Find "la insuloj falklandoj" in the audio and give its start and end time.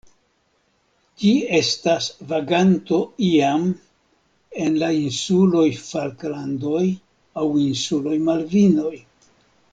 4.83-6.81